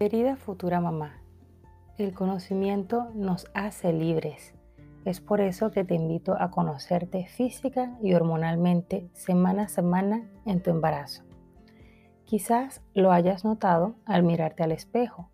[0.00, 1.20] Querida futura mamá,
[1.98, 4.54] el conocimiento nos hace libres.
[5.04, 10.62] Es por eso que te invito a conocerte física y hormonalmente semana a semana en
[10.62, 11.24] tu embarazo.
[12.24, 15.28] Quizás lo hayas notado al mirarte al espejo,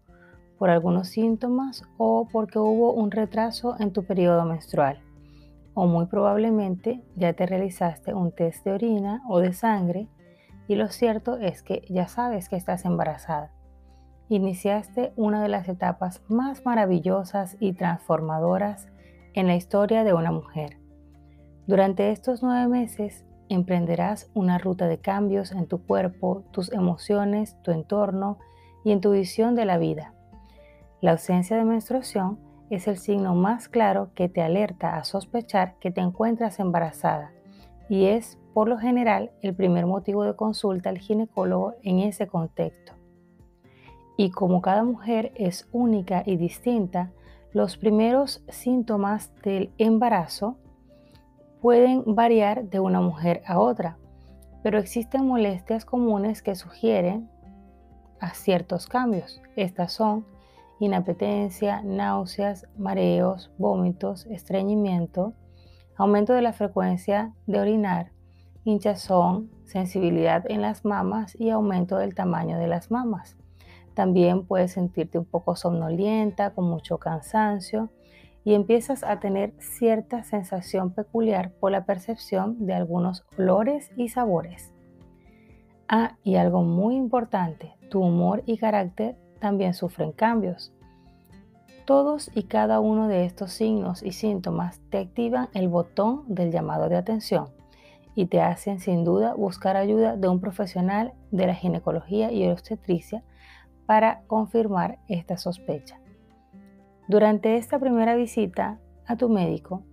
[0.59, 5.01] por algunos síntomas o porque hubo un retraso en tu periodo menstrual.
[5.75, 10.09] O muy probablemente ya te realizaste un test de orina o de sangre
[10.67, 13.53] y lo cierto es que ya sabes que estás embarazada.
[14.29, 18.89] Iniciaste una de las etapas más maravillosas y transformadoras
[19.35, 20.79] en la historia de una mujer.
[21.69, 27.71] Durante estos nueve meses emprenderás una ruta de cambios en tu cuerpo, tus emociones, tu
[27.71, 28.39] entorno
[28.85, 30.13] y en tu visión de la vida.
[31.01, 35.93] La ausencia de menstruación es el signo más claro que te alerta a sospechar que
[35.93, 37.31] te encuentras embarazada
[37.89, 42.96] y es, por lo general, el primer motivo de consulta al ginecólogo en ese contexto.
[44.17, 47.13] Y como cada mujer es única y distinta,
[47.53, 50.57] los primeros síntomas del embarazo
[51.61, 53.99] pueden variar de una mujer a otra,
[54.63, 57.31] pero existen molestias comunes que sugieren
[58.21, 59.41] a ciertos cambios.
[59.57, 60.25] Estas son
[60.81, 65.33] inapetencia, náuseas, mareos, vómitos, estreñimiento,
[65.97, 68.13] aumento de la frecuencia de orinar,
[68.65, 73.37] hinchazón, sensibilidad en las mamas y aumento del tamaño de las mamas.
[73.97, 77.89] También puedes sentirte un poco somnolienta, con mucho cansancio
[78.45, 84.71] y empiezas a tener cierta sensación peculiar por la percepción de algunos olores y sabores.
[85.89, 90.75] Ah, y algo muy importante, tu humor y carácter también sufren cambios.
[91.87, 96.91] Todos y cada uno de estos signos y síntomas te activan el botón del llamado
[96.91, 97.49] de atención
[98.15, 103.25] y te hacen sin duda buscar ayuda de un profesional de la ginecología y obstetricia
[103.87, 106.01] para confirmar esta sospecha.
[107.09, 109.85] Durante esta primera visita a tu médico,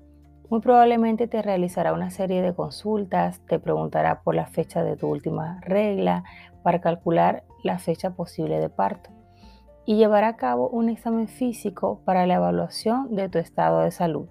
[0.49, 5.07] muy probablemente te realizará una serie de consultas, te preguntará por la fecha de tu
[5.07, 6.23] última regla
[6.63, 9.09] para calcular la fecha posible de parto
[9.85, 14.27] y llevará a cabo un examen físico para la evaluación de tu estado de salud.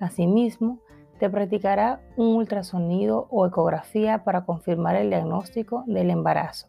[0.00, 0.80] Asimismo,
[1.18, 6.68] te practicará un ultrasonido o ecografía para confirmar el diagnóstico del embarazo.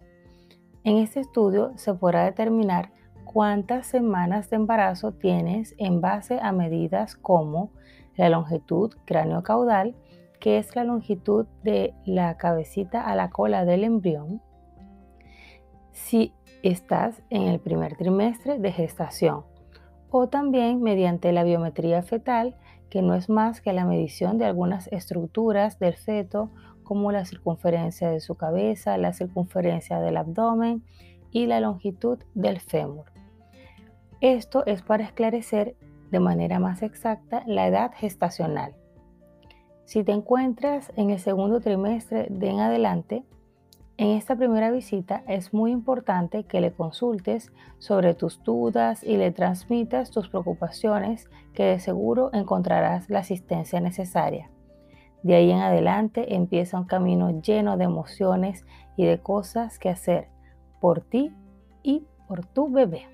[0.84, 2.92] En este estudio se podrá determinar
[3.26, 7.72] cuántas semanas de embarazo tienes en base a medidas como
[8.16, 9.96] la longitud cráneo-caudal,
[10.40, 14.42] que es la longitud de la cabecita a la cola del embrión,
[15.92, 16.34] si
[16.64, 19.44] estás en el primer trimestre de gestación
[20.10, 22.56] o también mediante la biometría fetal,
[22.90, 26.52] que no es más que la medición de algunas estructuras del feto
[26.88, 30.84] como la circunferencia de su cabeza, la circunferencia del abdomen
[31.32, 33.12] y la longitud del fémur.
[34.22, 35.76] Esto es para esclarecer
[36.10, 38.74] de manera más exacta la edad gestacional.
[39.86, 43.24] Si te encuentras en el segundo trimestre de en adelante,
[43.98, 49.32] en esta primera visita es muy importante que le consultes sobre tus dudas y le
[49.32, 54.50] transmitas tus preocupaciones que de seguro encontrarás la asistencia necesaria.
[55.24, 60.28] De ahí en adelante empieza un camino lleno de emociones y de cosas que hacer
[60.80, 61.34] por ti
[61.84, 63.08] y por tu bebé.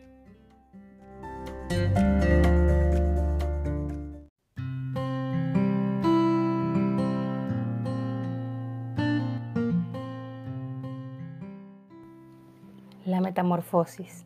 [13.05, 14.25] La metamorfosis.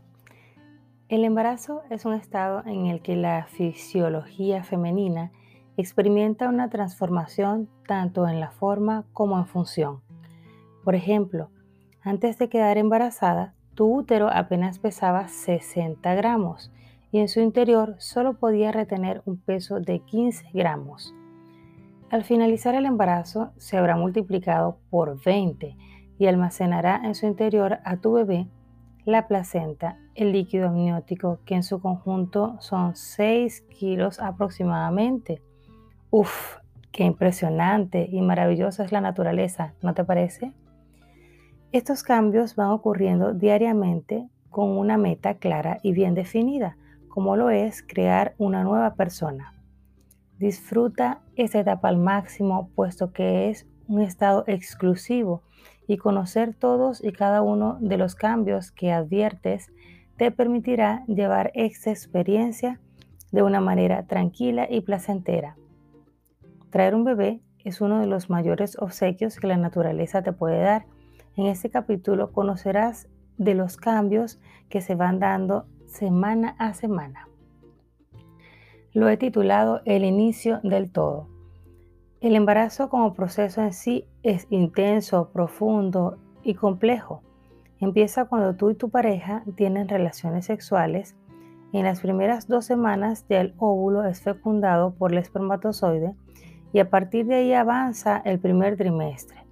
[1.09, 5.31] El embarazo es un estado en el que la fisiología femenina
[5.77, 10.01] experimenta una transformación tanto en la forma como en función.
[10.83, 11.49] Por ejemplo,
[12.01, 16.71] antes de quedar embarazada, tu útero apenas pesaba 60 gramos
[17.11, 21.13] y en su interior solo podía retener un peso de 15 gramos.
[22.09, 25.75] Al finalizar el embarazo se habrá multiplicado por 20
[26.17, 28.47] y almacenará en su interior a tu bebé
[29.07, 35.41] la placenta, el líquido amniótico, que en su conjunto son 6 kilos aproximadamente.
[36.09, 36.57] Uf,
[36.93, 40.53] qué impresionante y maravillosa es la naturaleza, ¿no te parece?
[41.73, 46.77] Estos cambios van ocurriendo diariamente con una meta clara y bien definida,
[47.09, 49.53] como lo es crear una nueva persona.
[50.39, 55.43] Disfruta esta etapa al máximo, puesto que es un estado exclusivo
[55.87, 59.73] y conocer todos y cada uno de los cambios que adviertes
[60.15, 62.79] te permitirá llevar esta experiencia
[63.33, 65.57] de una manera tranquila y placentera.
[66.69, 70.85] Traer un bebé es uno de los mayores obsequios que la naturaleza te puede dar.
[71.35, 77.29] En este capítulo conocerás de los cambios que se van dando semana a semana.
[78.93, 81.27] Lo he titulado El inicio del todo.
[82.19, 87.21] El embarazo como proceso en sí es intenso, profundo y complejo.
[87.79, 91.15] Empieza cuando tú y tu pareja tienen relaciones sexuales.
[91.73, 96.15] En las primeras dos semanas ya el óvulo es fecundado por el espermatozoide
[96.77, 99.47] y a partir de ahí avanza el primer trimestre.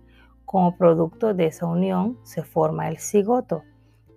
[0.46, 3.64] Como producto de esa unión se forma el cigoto.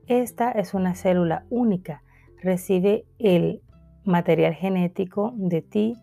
[0.06, 2.02] Esta es una célula única.
[2.42, 3.62] Recibe el
[4.04, 5.96] material genético de ti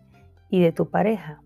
[0.50, 1.40] y de tu pareja.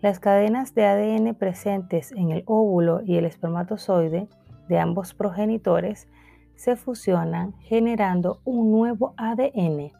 [0.00, 4.26] Las cadenas de ADN presentes en el óvulo y el espermatozoide
[4.68, 6.08] de ambos progenitores
[6.56, 9.92] se fusionan generando un nuevo ADN,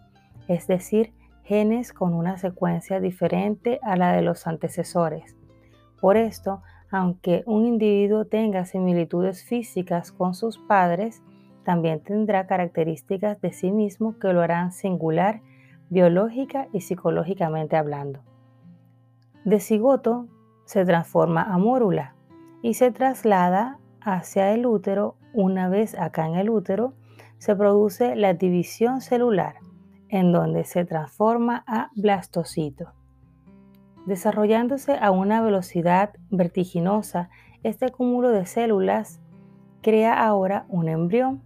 [0.48, 1.12] es decir,
[1.46, 5.37] genes con una secuencia diferente a la de los antecesores.
[6.00, 11.22] Por esto, aunque un individuo tenga similitudes físicas con sus padres,
[11.64, 15.40] también tendrá características de sí mismo que lo harán singular
[15.88, 18.20] biológica y psicológicamente hablando.
[19.44, 20.26] De cigoto
[20.64, 22.14] se transforma a mórula
[22.62, 25.16] y se traslada hacia el útero.
[25.32, 26.94] Una vez acá en el útero,
[27.38, 29.56] se produce la división celular,
[30.08, 32.92] en donde se transforma a blastocito.
[34.06, 37.28] Desarrollándose a una velocidad vertiginosa,
[37.62, 39.20] este cúmulo de células
[39.82, 41.42] crea ahora un embrión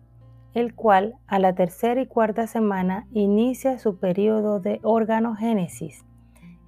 [0.55, 6.05] el cual a la tercera y cuarta semana inicia su periodo de organogénesis.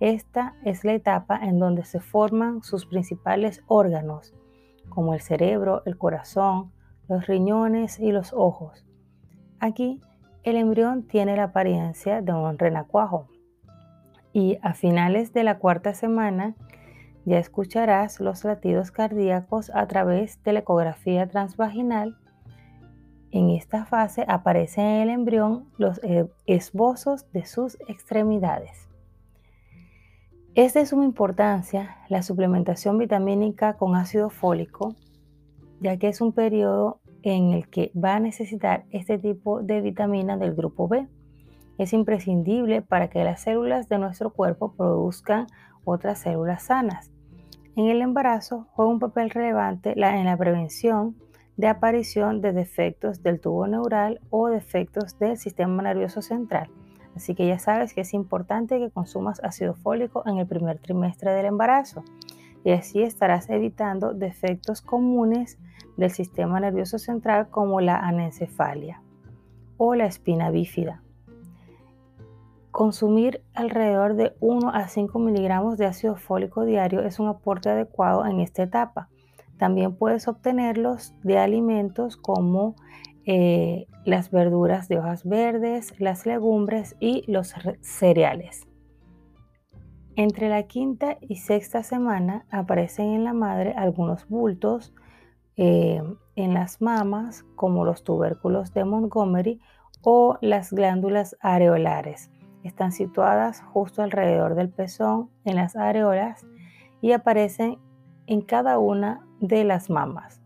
[0.00, 4.34] Esta es la etapa en donde se forman sus principales órganos,
[4.88, 6.72] como el cerebro, el corazón,
[7.08, 8.84] los riñones y los ojos.
[9.58, 10.00] Aquí,
[10.42, 13.28] el embrión tiene la apariencia de un renacuajo.
[14.32, 16.54] Y a finales de la cuarta semana,
[17.24, 22.16] ya escucharás los latidos cardíacos a través de la ecografía transvaginal
[23.32, 28.88] en esta fase aparecen en el embrión los eh, esbozos de sus extremidades.
[30.54, 34.94] Es de suma importancia la suplementación vitamínica con ácido fólico,
[35.80, 40.36] ya que es un periodo en el que va a necesitar este tipo de vitamina
[40.36, 41.06] del grupo B.
[41.78, 45.46] Es imprescindible para que las células de nuestro cuerpo produzcan
[45.84, 47.10] otras células sanas.
[47.74, 51.16] En el embarazo juega un papel relevante en la prevención
[51.56, 56.68] de aparición de defectos del tubo neural o defectos del sistema nervioso central.
[57.14, 61.32] Así que ya sabes que es importante que consumas ácido fólico en el primer trimestre
[61.32, 62.04] del embarazo
[62.64, 65.58] y así estarás evitando defectos comunes
[65.96, 69.02] del sistema nervioso central como la anencefalia
[69.76, 71.02] o la espina bífida.
[72.70, 78.24] Consumir alrededor de 1 a 5 miligramos de ácido fólico diario es un aporte adecuado
[78.26, 79.08] en esta etapa
[79.62, 82.74] también puedes obtenerlos de alimentos como
[83.26, 88.66] eh, las verduras de hojas verdes, las legumbres y los cereales.
[90.16, 94.92] Entre la quinta y sexta semana aparecen en la madre algunos bultos
[95.56, 96.02] eh,
[96.36, 99.60] en las mamas, como los tubérculos de Montgomery
[100.02, 102.30] o las glándulas areolares.
[102.64, 106.46] Están situadas justo alrededor del pezón, en las areolas,
[107.00, 107.78] y aparecen
[108.26, 110.40] en cada una de las mamas.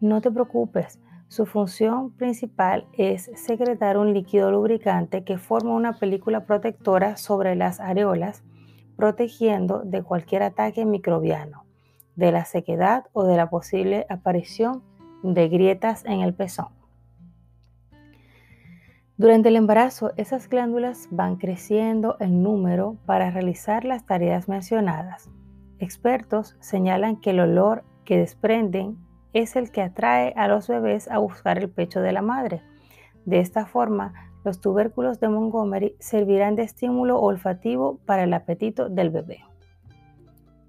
[0.00, 6.44] No te preocupes, su función principal es secretar un líquido lubricante que forma una película
[6.44, 8.42] protectora sobre las areolas,
[8.96, 11.64] protegiendo de cualquier ataque microbiano,
[12.20, 14.84] de la sequedad o de la posible aparición
[15.24, 16.68] de grietas en el pezón.
[19.16, 25.30] Durante el embarazo, esas glándulas van creciendo en número para realizar las tareas mencionadas.
[25.78, 28.98] Expertos señalan que el olor que desprenden
[29.32, 32.62] es el que atrae a los bebés a buscar el pecho de la madre.
[33.24, 34.12] De esta forma,
[34.44, 39.49] los tubérculos de Montgomery servirán de estímulo olfativo para el apetito del bebé.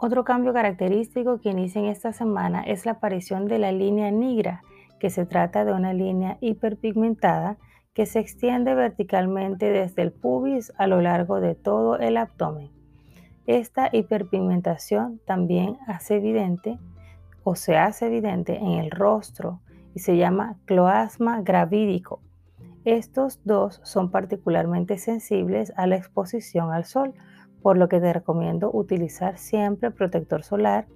[0.04, 4.64] Otro cambio característico que inicia en esta semana es la aparición de la línea negra,
[5.00, 7.58] que se trata de una línea hiperpigmentada
[7.94, 12.72] que se extiende verticalmente desde el pubis a lo largo de todo el abdomen.
[13.46, 16.80] Esta hiperpigmentación también hace evidente
[17.44, 19.60] o se hace evidente en el rostro
[19.94, 22.24] y se llama cloasma gravídico.
[22.86, 27.14] Estos dos son particularmente sensibles a la exposición al sol,
[27.62, 30.88] por lo que te recomiendo utilizar siempre protector solar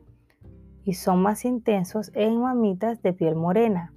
[0.83, 3.91] y son más intensos en mamitas de piel morena.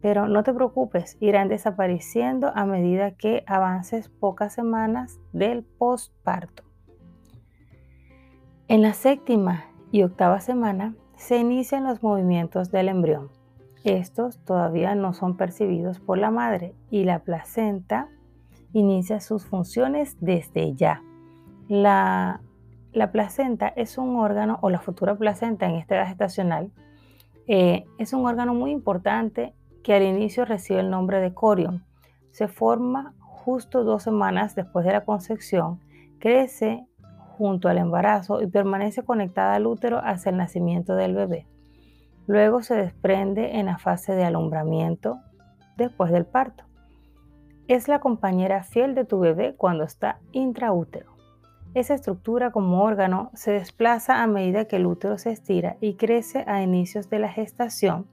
[0.00, 6.62] Pero no te preocupes, irán desapareciendo a medida que avances pocas semanas del postparto.
[8.68, 13.30] En la séptima y octava semana se inician los movimientos del embrión.
[13.84, 18.08] estos todavía no son percibidos por la madre y la placenta
[18.72, 21.02] inicia sus funciones desde ya.
[21.68, 22.40] La,
[23.12, 26.70] placenta es un órgano, o la futura placenta en esta edad gestacional,
[27.46, 31.84] eh, es un órgano muy importante que al inicio recibe el nombre de corion.
[32.30, 35.80] Se forma justo dos semanas después de la concepción,
[36.18, 36.86] crece
[37.36, 41.46] junto al embarazo y permanece conectada al útero hasta el nacimiento del bebé.
[42.26, 45.20] Luego se desprende en la fase de alumbramiento
[45.76, 46.64] después del parto.
[47.68, 51.13] Es la compañera fiel de tu bebé cuando está intraútero.
[51.74, 56.44] Esa estructura como órgano se desplaza a medida que el útero se estira y crece
[56.46, 58.06] a inicios de la gestación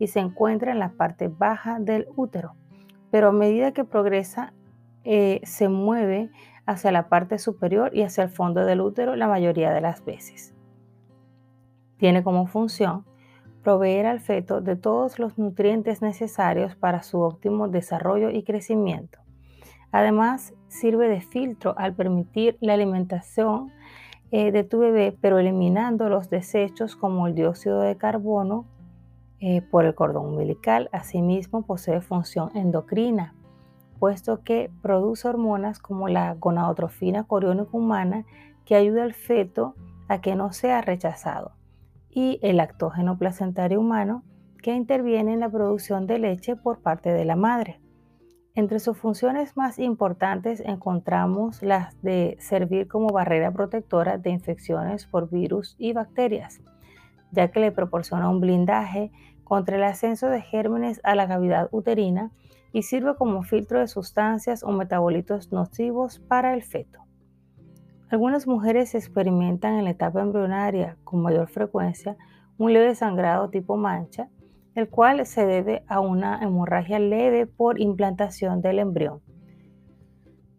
[0.00, 2.54] y se encuentra en la parte baja del útero,
[3.12, 4.52] pero a medida que progresa
[5.04, 6.30] eh, se mueve
[6.66, 10.52] hacia la parte superior y hacia el fondo del útero la mayoría de las veces.
[11.98, 13.04] Tiene como función
[13.62, 19.25] proveer al feto de todos los nutrientes necesarios para su óptimo desarrollo y crecimiento.
[19.96, 23.72] Además, sirve de filtro al permitir la alimentación
[24.30, 28.66] eh, de tu bebé, pero eliminando los desechos como el dióxido de carbono
[29.40, 30.90] eh, por el cordón umbilical.
[30.92, 33.34] Asimismo, posee función endocrina,
[33.98, 38.26] puesto que produce hormonas como la gonadotrofina coriónica humana
[38.66, 39.76] que ayuda al feto
[40.08, 41.52] a que no sea rechazado
[42.10, 44.24] y el lactógeno placentario humano
[44.62, 47.80] que interviene en la producción de leche por parte de la madre.
[48.56, 55.28] Entre sus funciones más importantes encontramos las de servir como barrera protectora de infecciones por
[55.28, 56.62] virus y bacterias,
[57.32, 59.12] ya que le proporciona un blindaje
[59.44, 62.32] contra el ascenso de gérmenes a la cavidad uterina
[62.72, 67.00] y sirve como filtro de sustancias o metabolitos nocivos para el feto.
[68.08, 72.16] Algunas mujeres experimentan en la etapa embrionaria con mayor frecuencia
[72.56, 74.30] un leve sangrado tipo mancha,
[74.76, 79.20] el cual se debe a una hemorragia leve por implantación del embrión.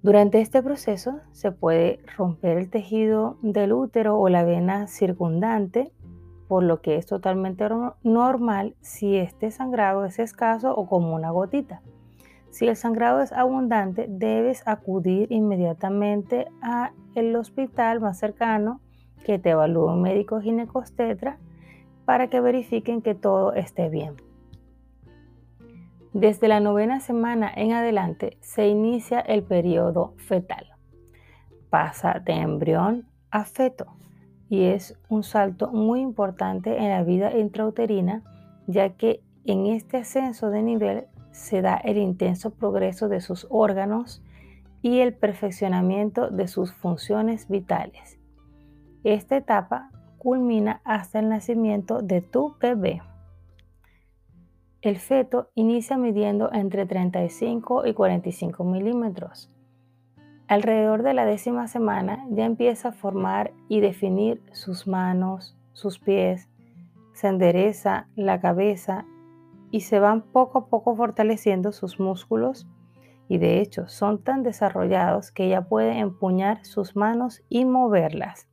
[0.01, 5.91] Durante este proceso se puede romper el tejido del útero o la vena circundante,
[6.47, 7.67] por lo que es totalmente
[8.03, 11.81] normal si este sangrado es escaso o como una gotita.
[12.50, 18.81] Si el sangrado es abundante, debes acudir inmediatamente al hospital más cercano
[19.25, 21.38] que te evalúe un médico ginecostetra
[22.08, 24.16] para que verifiquen que todo esté bien.
[26.14, 30.68] Desde la novena semana en adelante se inicia el periodo fetal.
[31.70, 33.88] Pasa de embrión a feto
[34.48, 38.24] y es un salto muy importante en la vida intrauterina
[38.68, 44.24] ya que en este ascenso de nivel se da el intenso progreso de sus órganos
[44.82, 48.18] y el perfeccionamiento de sus funciones vitales.
[49.04, 53.01] Esta etapa culmina hasta el nacimiento de tu bebé.
[54.81, 59.51] El feto inicia midiendo entre 35 y 45 milímetros.
[60.47, 66.47] Alrededor de la décima semana ya empieza a formar y definir sus manos, sus pies,
[67.13, 69.05] se endereza la cabeza
[69.71, 72.67] y se van poco a poco fortaleciendo sus músculos
[73.27, 78.47] y de hecho son tan desarrollados que ella puede empuñar sus manos y moverlas.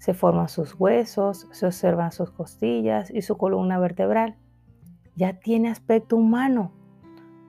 [0.00, 4.34] Se forman sus huesos, se observan sus costillas y su columna vertebral.
[5.14, 6.72] Ya tiene aspecto humano.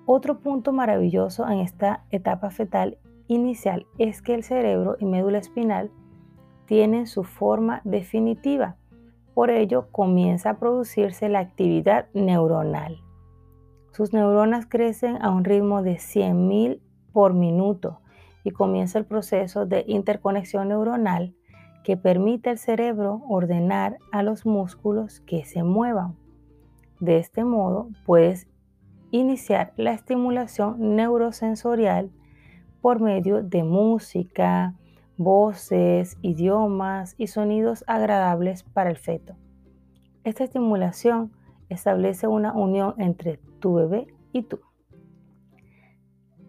[0.05, 5.89] Otro punto maravilloso en esta etapa fetal inicial es que el cerebro y médula espinal
[6.67, 8.77] tienen su forma definitiva
[9.33, 13.01] por ello comienza a producirse la actividad neuronal.
[13.91, 16.81] Sus neuronas crecen a un ritmo de 100.000
[17.13, 18.01] por minuto
[18.43, 21.35] y comienza el proceso de interconexión neuronal
[21.83, 26.15] que permite al cerebro ordenar a los músculos que se muevan.
[26.99, 28.47] De este modo puedes
[29.09, 32.11] iniciar la estimulación neurosensorial
[32.81, 34.75] por medio de música,
[35.17, 39.35] voces, idiomas y sonidos agradables para el feto.
[40.23, 41.31] Esta estimulación
[41.69, 44.59] establece una unión entre tu bebé y tú.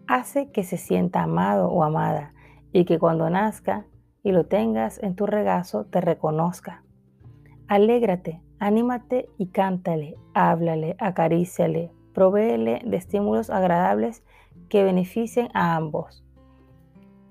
[0.07, 2.33] Hace que se sienta amado o amada
[2.71, 3.85] y que cuando nazca
[4.23, 6.83] y lo tengas en tu regazo te reconozca.
[7.67, 14.23] Alégrate, anímate y cántale, háblale, acaríciale, provéele de estímulos agradables
[14.69, 16.23] que beneficien a ambos.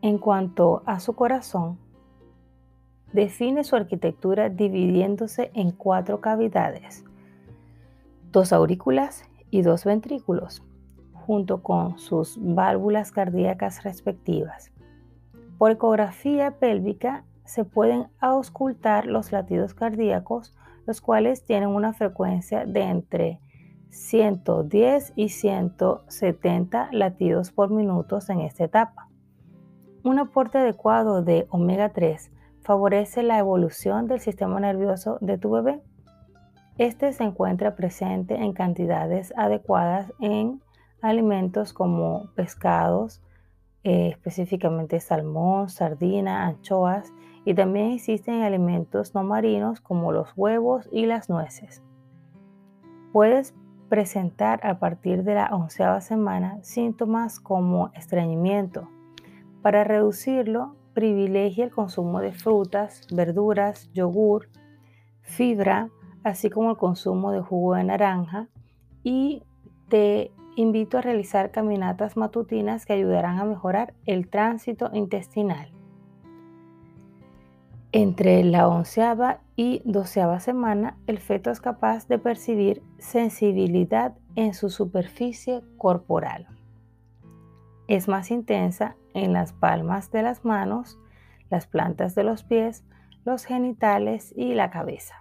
[0.02, 1.78] En cuanto a su corazón,
[3.12, 7.04] define su arquitectura dividiéndose en cuatro cavidades,
[8.30, 10.62] dos aurículas y dos ventrículos,
[11.12, 14.71] junto con sus válvulas cardíacas respectivas.
[15.62, 20.52] Por ecografía pélvica se pueden auscultar los latidos cardíacos,
[20.88, 23.38] los cuales tienen una frecuencia de entre
[23.90, 29.08] 110 y 170 latidos por minuto en esta etapa.
[30.02, 35.80] Un aporte adecuado de omega 3 favorece la evolución del sistema nervioso de tu bebé.
[36.76, 40.60] Este se encuentra presente en cantidades adecuadas en
[41.02, 43.22] alimentos como pescados,
[43.84, 47.12] eh, específicamente salmón, sardina, anchoas,
[47.44, 51.82] y también existen alimentos no marinos como los huevos y las nueces.
[53.12, 53.54] Puedes
[53.88, 58.88] presentar a partir de la onceava semana síntomas como estreñimiento,
[59.60, 64.48] para reducirlo, privilegia el consumo de frutas, verduras, yogur,
[65.20, 65.90] fibra,
[66.24, 68.48] así como el consumo de jugo de naranja
[69.02, 69.42] y
[69.88, 75.70] te invito a realizar caminatas matutinas que ayudarán a mejorar el tránsito intestinal.
[77.94, 84.70] Entre la onceava y doceava semana, el feto es capaz de percibir sensibilidad en su
[84.70, 86.46] superficie corporal.
[87.88, 90.98] Es más intensa en las palmas de las manos,
[91.50, 92.82] las plantas de los pies,
[93.26, 95.16] los genitales y la cabeza.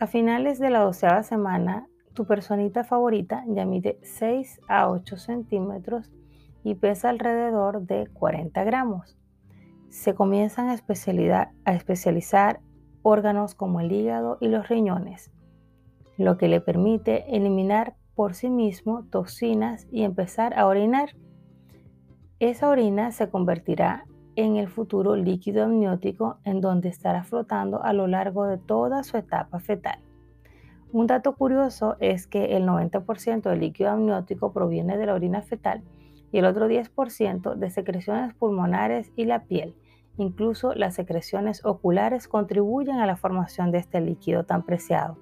[0.00, 6.10] A finales de la doceava semana, tu personita favorita ya mide 6 a 8 centímetros
[6.62, 9.18] y pesa alrededor de 40 gramos.
[9.90, 10.72] Se comienzan a,
[11.64, 12.60] a especializar
[13.02, 15.30] órganos como el hígado y los riñones,
[16.16, 21.10] lo que le permite eliminar por sí mismo toxinas y empezar a orinar.
[22.38, 24.06] Esa orina se convertirá
[24.36, 29.16] en el futuro líquido amniótico en donde estará flotando a lo largo de toda su
[29.16, 29.98] etapa fetal.
[30.94, 35.82] Un dato curioso es que el 90% del líquido amniótico proviene de la orina fetal
[36.30, 39.74] y el otro 10% de secreciones pulmonares y la piel.
[40.18, 45.18] Incluso las secreciones oculares contribuyen a la formación de este líquido tan preciado.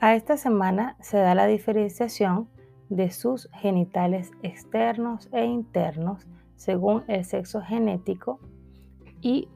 [0.00, 2.48] A esta semana se da la diferenciación
[2.88, 8.40] de sus genitales externos e internos según el sexo genético
[9.20, 9.50] y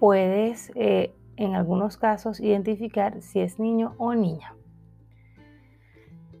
[0.00, 4.54] puedes eh, en algunos casos identificar si es niño o niña.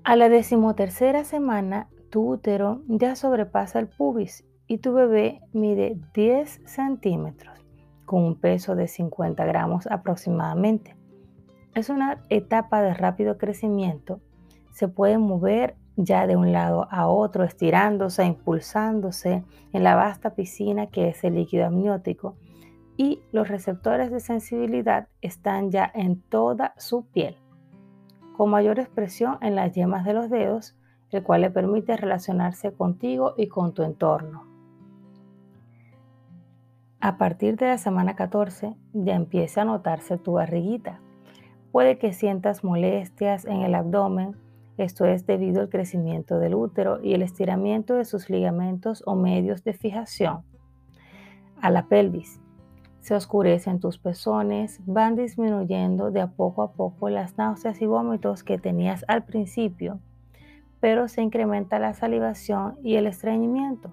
[0.04, 6.62] A la decimotercera semana, tu útero ya sobrepasa el pubis y tu bebé mide 10
[6.66, 7.64] centímetros
[8.04, 10.96] con un peso de 50 gramos aproximadamente.
[11.74, 14.20] Es una etapa de rápido crecimiento.
[14.72, 20.86] Se puede mover ya de un lado a otro, estirándose, impulsándose en la vasta piscina
[20.86, 22.36] que es el líquido amniótico
[22.98, 27.36] y los receptores de sensibilidad están ya en toda su piel,
[28.36, 30.76] con mayor expresión en las yemas de los dedos,
[31.10, 34.46] el cual le permite relacionarse contigo y con tu entorno.
[37.00, 41.00] A partir de la semana 14 ya empieza a notarse tu barriguita.
[41.70, 44.36] Puede que sientas molestias en el abdomen,
[44.76, 49.62] esto es debido al crecimiento del útero y el estiramiento de sus ligamentos o medios
[49.62, 50.42] de fijación.
[51.60, 52.40] A la pelvis.
[53.00, 58.42] Se oscurecen tus pezones, van disminuyendo de a poco a poco las náuseas y vómitos
[58.42, 60.00] que tenías al principio,
[60.80, 63.90] pero se incrementa la salivación y el estreñimiento.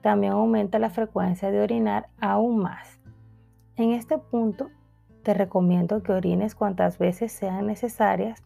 [0.00, 3.00] También aumenta la frecuencia de orinar aún más.
[3.76, 4.70] En este punto,
[5.22, 8.42] te recomiendo que orines cuantas veces sean necesarias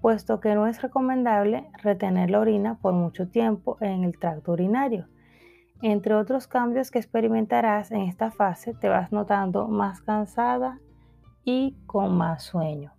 [0.00, 5.06] puesto que no es recomendable retener la orina por mucho tiempo en el tracto urinario.
[5.82, 10.78] Entre otros cambios que experimentarás en esta fase, te vas notando más cansada
[11.44, 12.92] y con más sueño.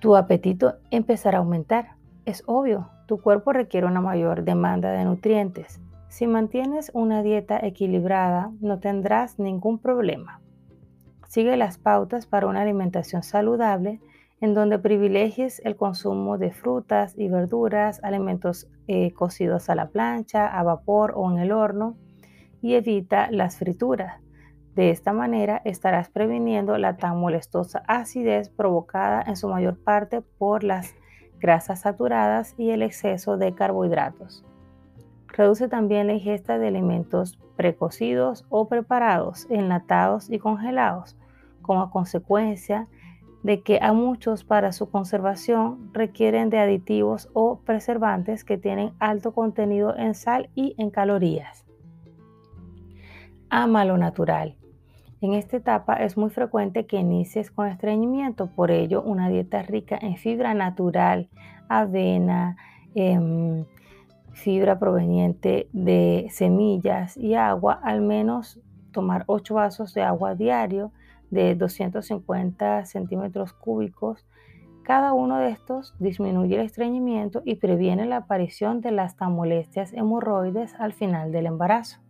[0.00, 1.96] Tu apetito empezará a aumentar.
[2.24, 5.80] Es obvio, tu cuerpo requiere una mayor demanda de nutrientes.
[6.08, 10.40] Si mantienes una dieta equilibrada, no tendrás ningún problema.
[11.28, 14.00] Sigue las pautas para una alimentación saludable
[14.42, 20.48] en donde privilegies el consumo de frutas y verduras, alimentos eh, cocidos a la plancha,
[20.48, 21.96] a vapor o en el horno
[22.60, 24.20] y evita las frituras.
[24.74, 30.64] De esta manera estarás previniendo la tan molestosa acidez provocada en su mayor parte por
[30.64, 30.96] las
[31.38, 34.44] grasas saturadas y el exceso de carbohidratos.
[35.28, 41.16] Reduce también la ingesta de alimentos precocidos o preparados, enlatados y congelados.
[41.62, 42.88] Como consecuencia,
[43.42, 49.32] de que a muchos para su conservación requieren de aditivos o preservantes que tienen alto
[49.32, 51.64] contenido en sal y en calorías.
[53.50, 54.56] Ama lo natural.
[55.20, 59.98] En esta etapa es muy frecuente que inicies con estreñimiento, por ello una dieta rica
[60.00, 61.28] en fibra natural,
[61.68, 62.56] avena,
[62.94, 63.64] em,
[64.32, 70.90] fibra proveniente de semillas y agua, al menos tomar 8 vasos de agua diario,
[71.32, 74.24] de 250 centímetros cúbicos
[74.84, 79.92] Cada uno de estos disminuye el estreñimiento y previene la aparición de las tan molestias
[79.92, 82.00] hemorroides al final del embarazo.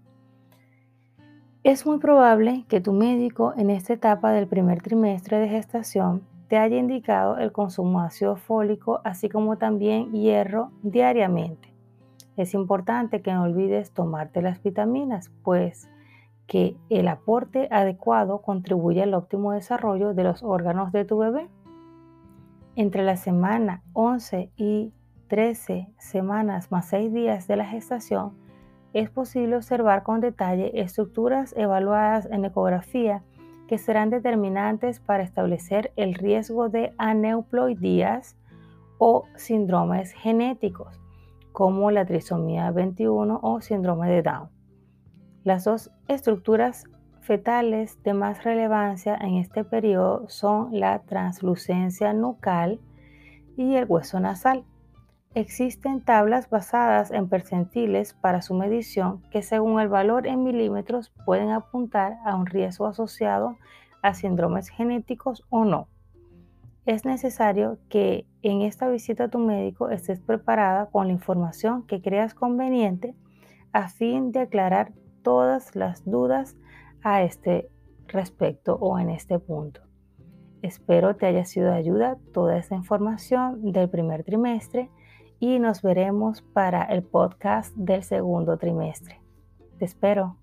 [1.65, 6.59] Es muy probable que tu médico en esta etapa del primer trimestre de gestación te
[6.59, 11.73] haya indicado el consumo de ácido fólico, así como también hierro diariamente.
[12.37, 15.89] Es importante que no olvides tomarte las vitaminas, pues
[16.53, 21.49] que el aporte adecuado contribuye al óptimo desarrollo de los órganos de tu bebé.
[22.77, 24.93] Entre la semana 11 y
[25.29, 28.35] 13 semanas más 6 días de la gestación,
[28.93, 33.23] es posible observar con detalle estructuras evaluadas en ecografía
[33.67, 38.37] que serán determinantes para establecer el riesgo de aneuploidías
[38.99, 41.01] o síndromes genéticos,
[41.53, 44.62] como la trisomía 21 o síndrome de Down.
[45.45, 46.85] Las dos estructuras
[47.21, 52.81] fetales de más relevancia en este periodo son la translucencia nucal
[53.57, 54.65] y el hueso nasal.
[55.35, 61.51] Existen tablas basadas en percentiles para su medición que según el valor en milímetros pueden
[61.51, 63.57] apuntar a un riesgo asociado
[64.03, 65.89] a síndromes genéticos o no.
[66.87, 72.01] Es necesario que en esta visita a tu médico estés preparada con la información que
[72.01, 73.15] creas conveniente
[73.73, 76.57] a fin de aclarar todas las dudas
[77.03, 77.71] a este
[78.07, 79.81] respecto o en este punto.
[80.63, 84.91] Espero te haya sido de ayuda toda esta información del primer trimestre
[85.41, 89.21] y nos veremos para el podcast del segundo trimestre.
[89.79, 90.42] Te espero.